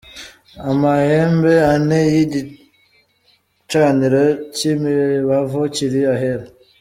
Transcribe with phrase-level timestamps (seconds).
[0.71, 4.23] Amahembe ane y'igicaniro
[4.55, 6.45] cy'imibavu kiri Ahera.